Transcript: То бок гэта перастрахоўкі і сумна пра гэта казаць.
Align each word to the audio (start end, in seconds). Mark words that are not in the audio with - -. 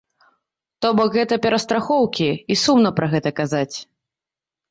То 0.83 0.87
бок 0.99 1.09
гэта 1.17 1.37
перастрахоўкі 1.43 2.29
і 2.55 2.59
сумна 2.63 2.93
пра 3.01 3.07
гэта 3.13 3.29
казаць. 3.41 3.75